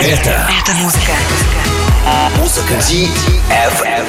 [0.00, 1.12] Это Это музыка.
[2.36, 4.04] музыка DFM.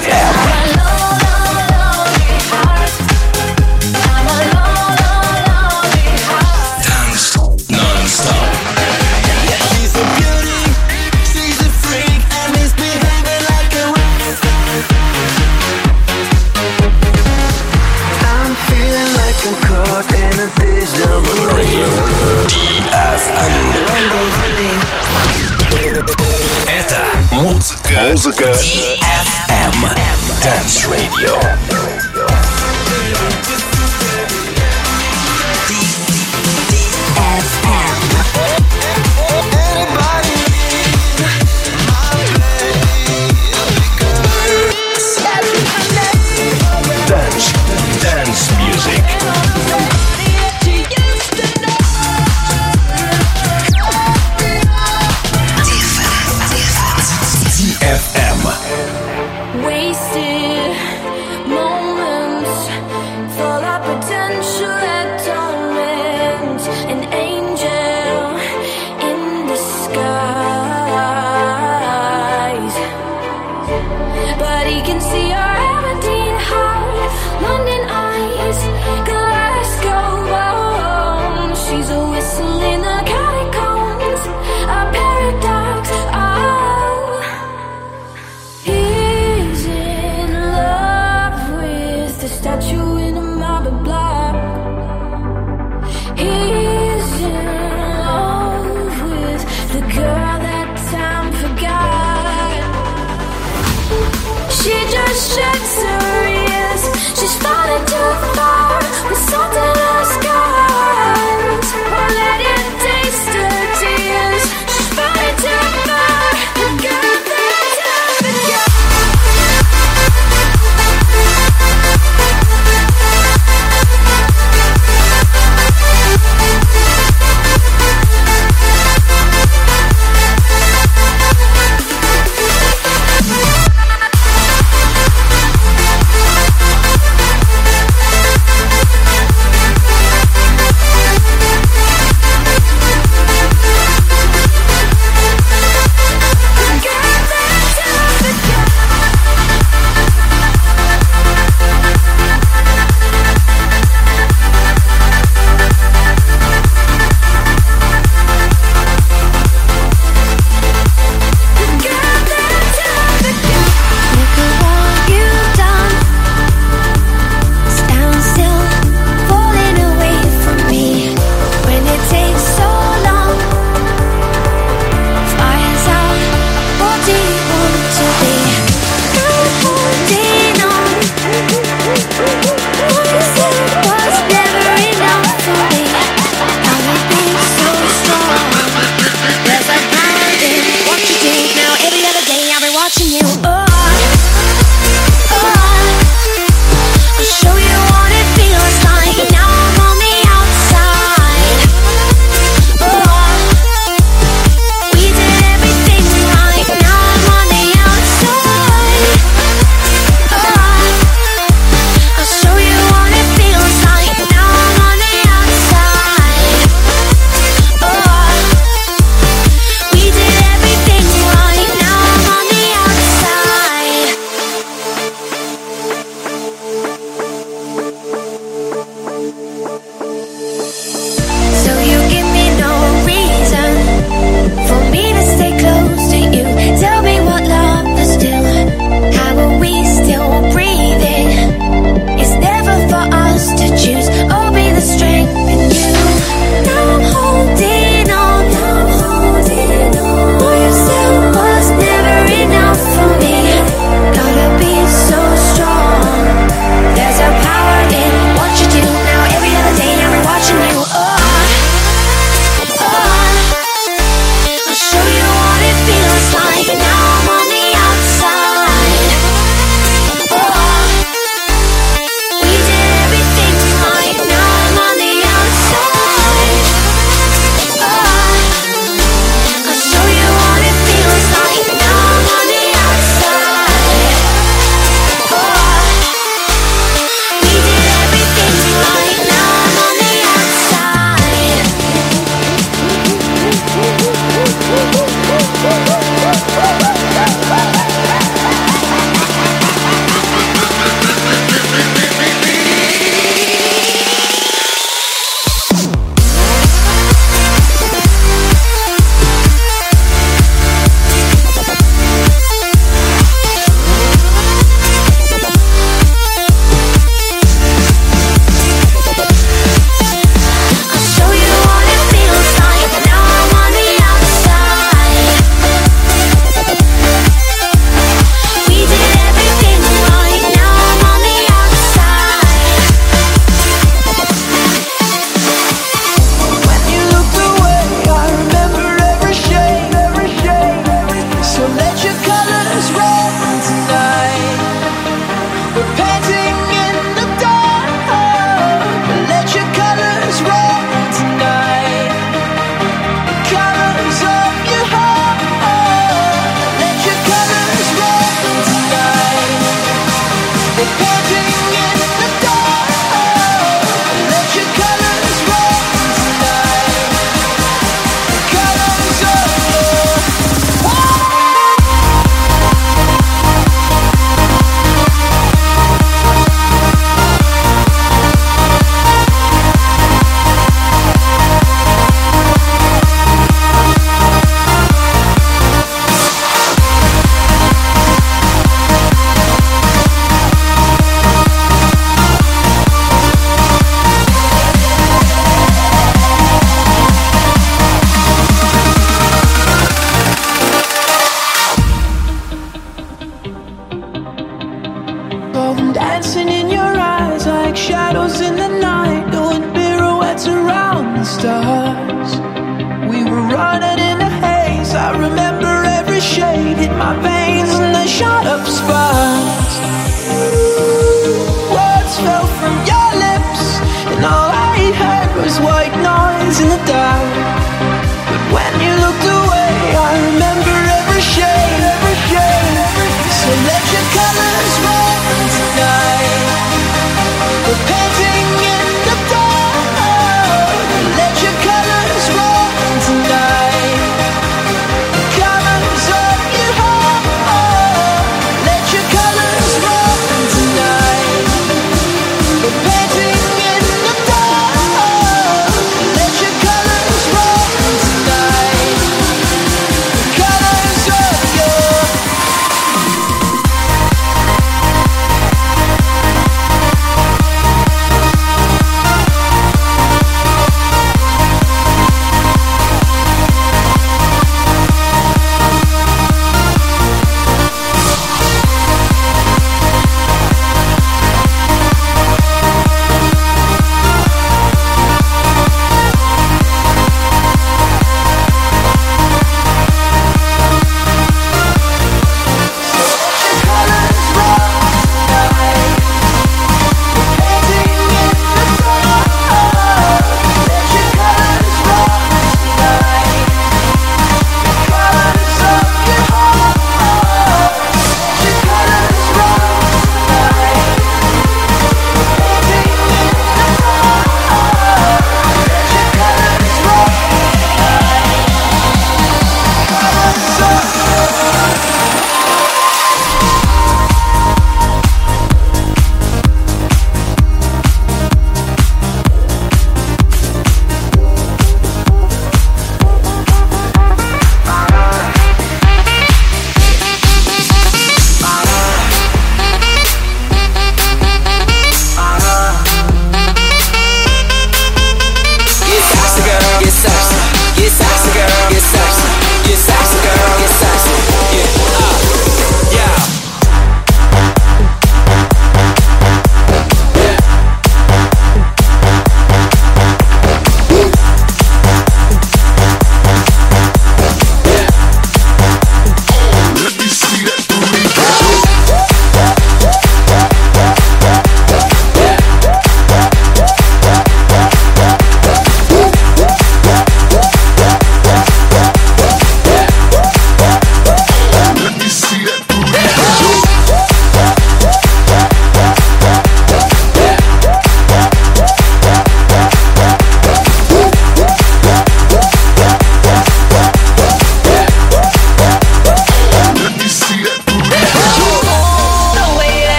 [28.15, 28.15] музыка.
[28.15, 29.95] Музыка DFM.
[30.43, 31.54] Dance Radio.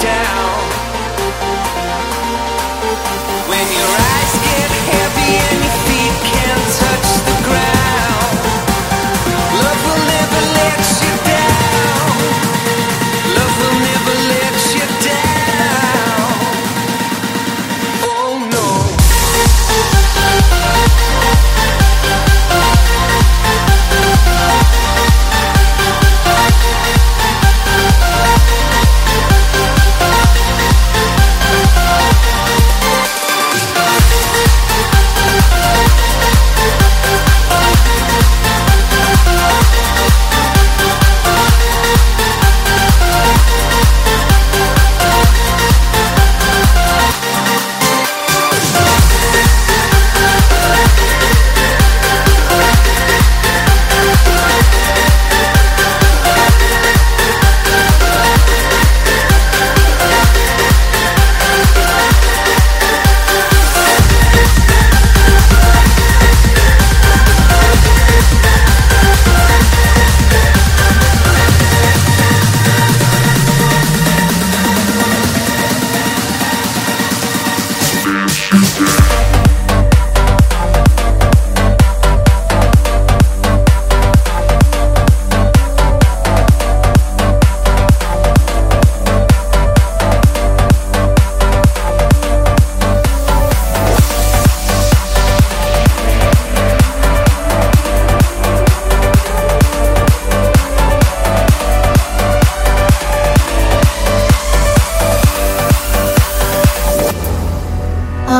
[0.00, 0.61] down.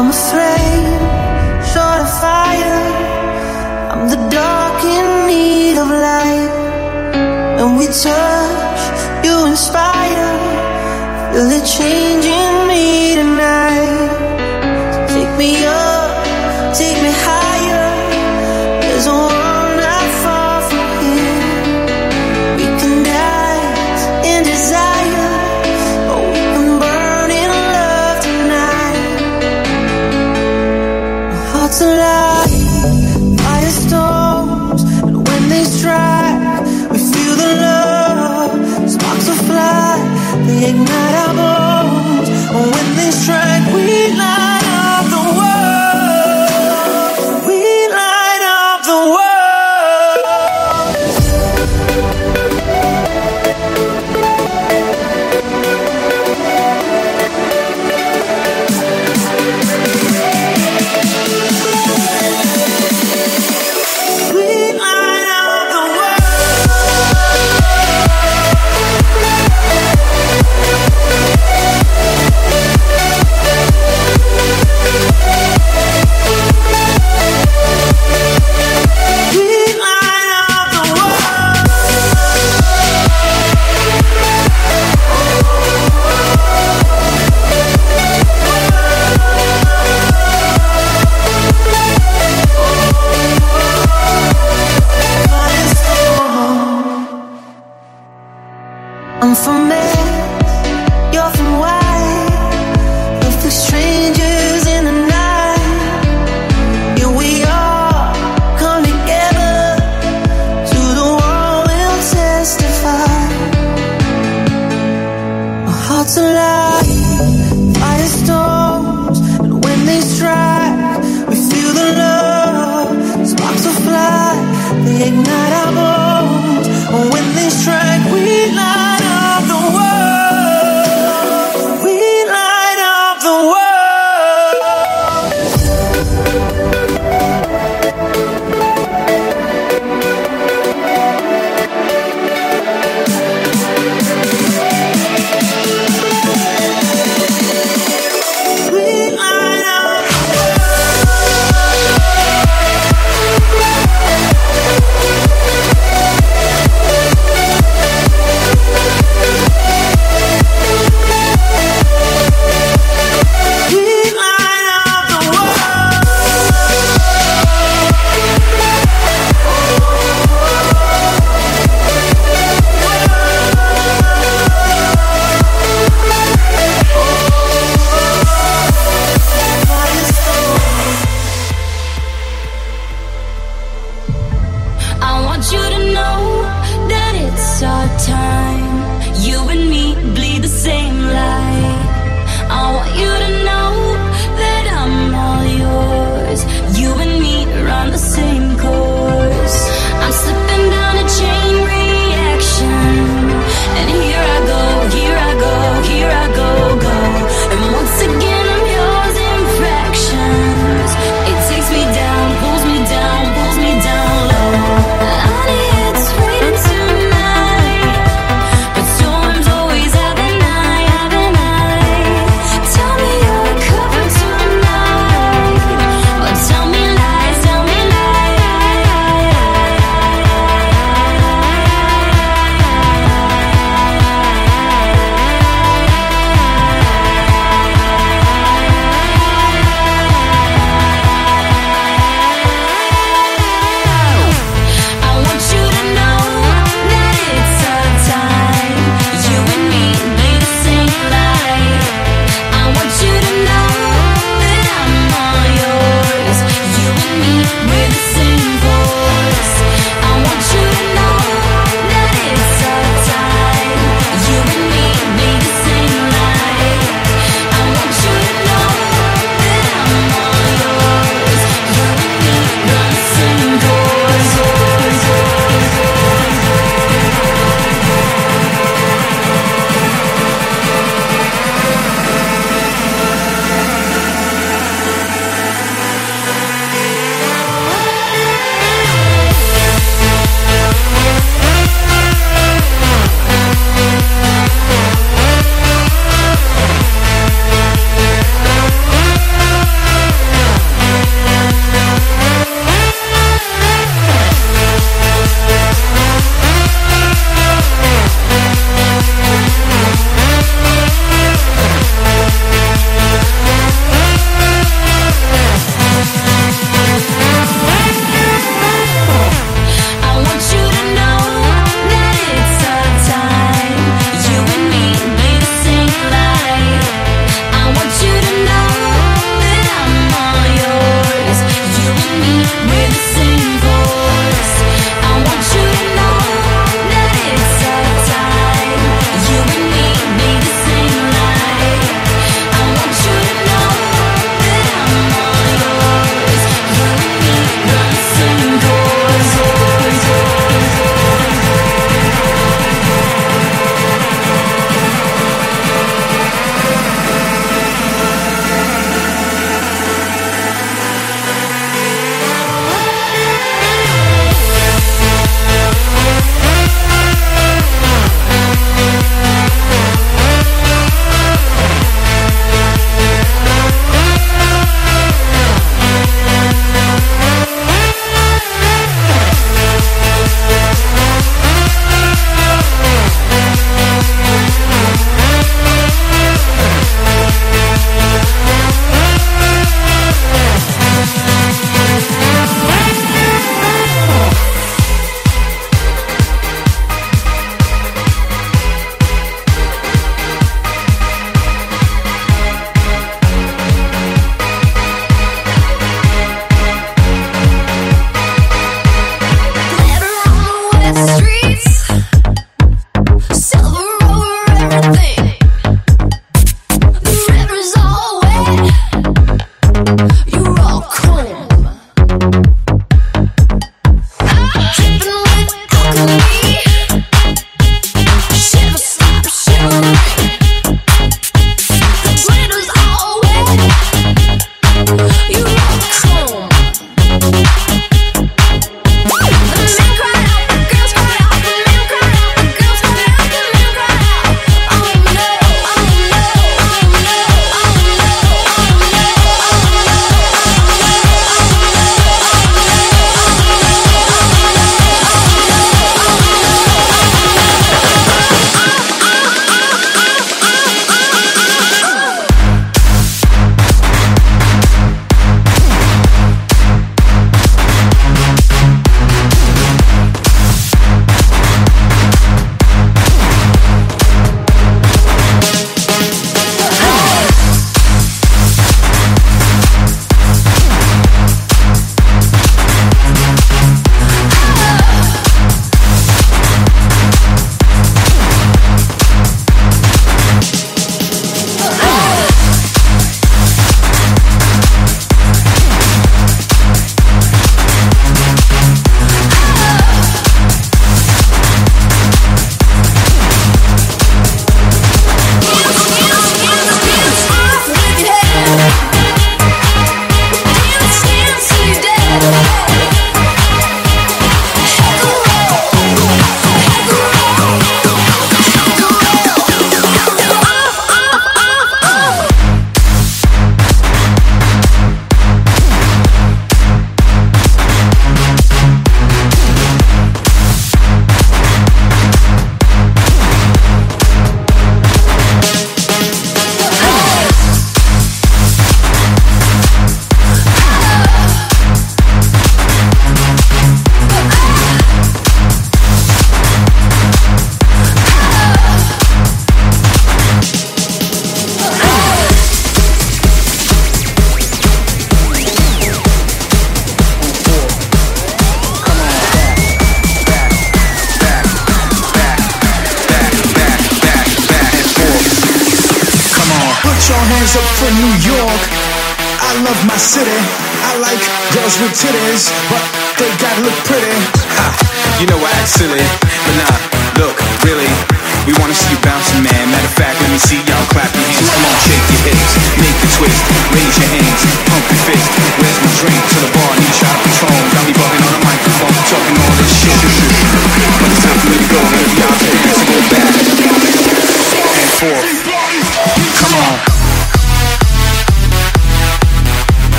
[0.00, 0.86] I'm afraid,
[1.72, 2.80] short of fire.
[3.92, 6.52] I'm the dark in need of light.
[7.60, 8.82] and we touch,
[9.26, 10.32] you inspire,
[11.34, 12.49] feel it changing.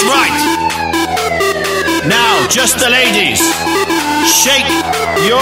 [0.00, 0.32] That's right.
[2.08, 3.40] Now, just the ladies.
[4.24, 4.64] Shake
[5.28, 5.40] your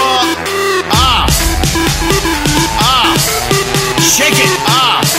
[0.91, 1.39] ass.
[2.83, 3.23] Ass.
[4.03, 4.51] Shake it.
[4.67, 5.15] Ass.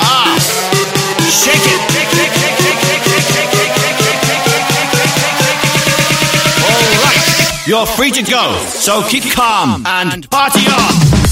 [0.00, 0.44] Ass.
[1.42, 1.80] Shake it.
[6.62, 7.66] All right.
[7.66, 11.25] You're free to go, so keep calm and party on!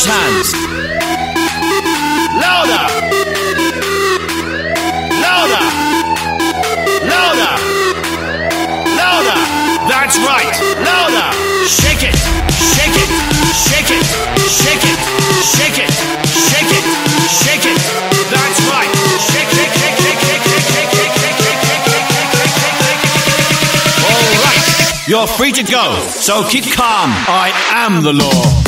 [0.00, 0.52] those hands.
[2.40, 2.84] Louder.
[5.20, 5.64] Louder.
[7.04, 7.52] Louder.
[8.96, 9.38] Louder.
[9.88, 10.52] That's right.
[10.80, 11.28] Louder.
[11.68, 12.16] Shake it.
[12.72, 13.10] Shake it.
[13.52, 14.04] Shake it.
[14.48, 14.98] Shake it.
[15.44, 15.90] Shake it.
[16.48, 16.84] Shake it.
[17.28, 17.80] Shake it.
[18.30, 18.90] That's right.
[19.28, 23.00] Shake, shake, shake, shake, shake, shake, shake, shake, shake, shake, shake, shake, shake.
[24.08, 25.08] All right.
[25.08, 25.98] You're free to go.
[26.08, 27.10] So keep calm.
[27.28, 28.60] I am the law.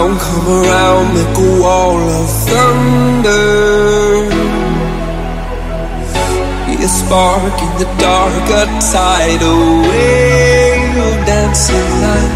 [0.00, 3.40] around, come around, make a wall of thunder.
[6.66, 12.34] Be a spark in the dark, a tidal wave of dancing light.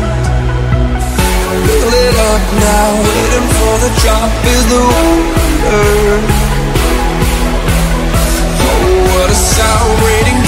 [1.65, 6.21] Fill it up now, waiting for the drop is the wonder.
[8.67, 10.44] Oh, what a sound, waiting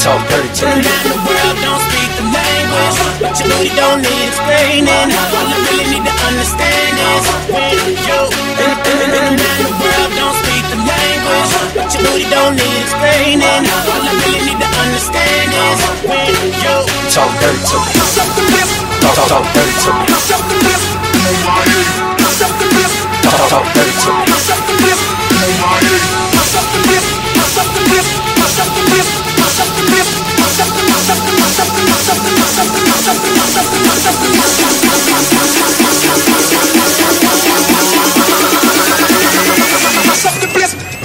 [0.00, 0.80] Talk dirty to me.
[0.80, 5.12] the world don't speak the language, but booty don't need explaining.
[5.12, 8.20] All I really need to understand is when you
[8.64, 12.80] in, in, in, in, in the world don't speak the language, but booty don't need
[12.80, 13.60] explaining.
[13.92, 15.78] All I really need to understand is
[16.08, 16.76] when you
[17.12, 17.92] talk dirty to me.
[19.04, 20.08] Talk, talk, talk dirty to me.
[23.20, 24.69] Talk, talk dirty to me.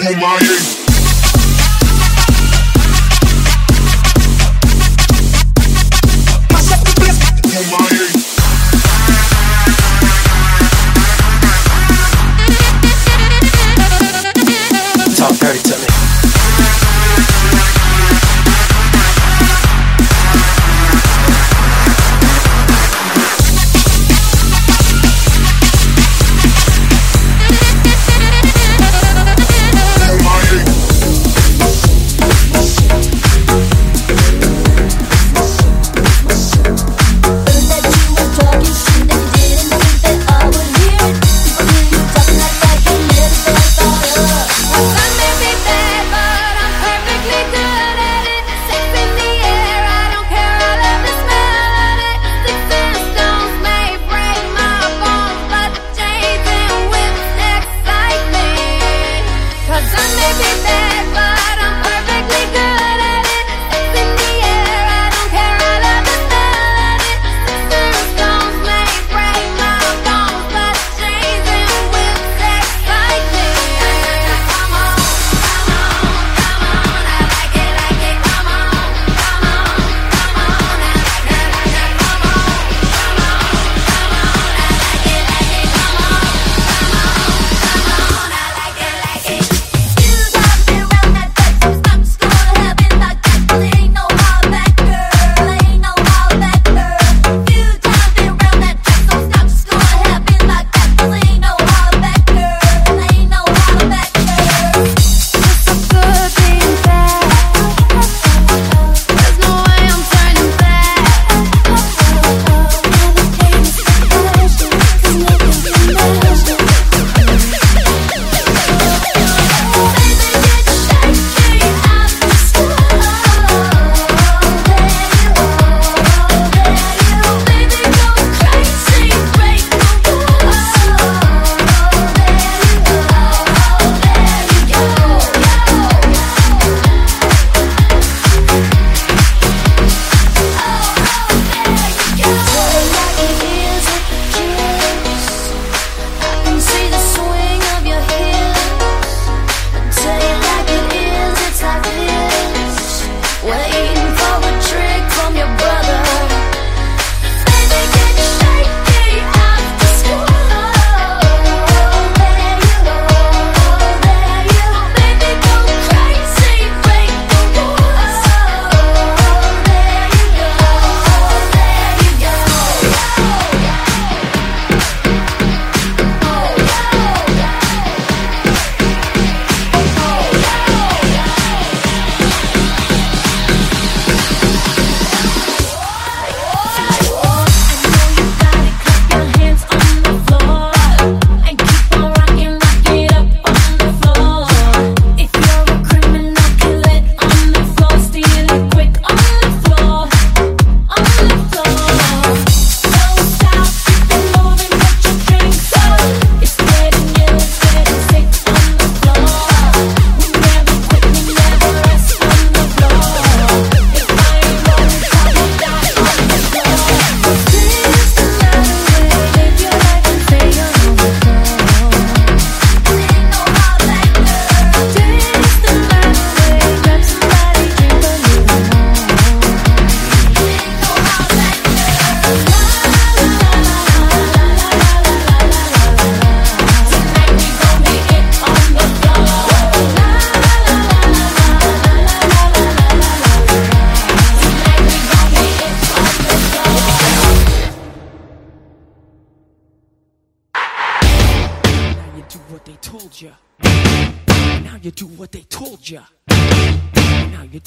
[0.06, 0.75] Talk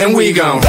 [0.00, 0.62] And we gon'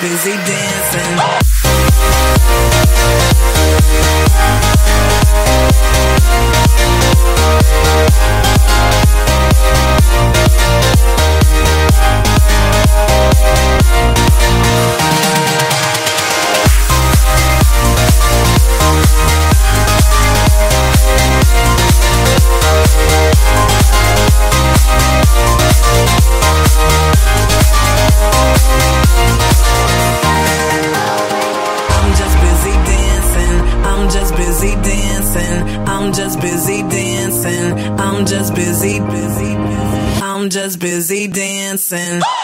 [0.00, 1.37] busy dancing.
[41.90, 42.37] Dancing.